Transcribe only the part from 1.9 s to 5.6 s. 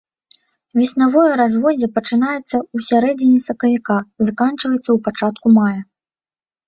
пачынаецца ў сярэдзіне сакавіка, заканчваецца ў пачатку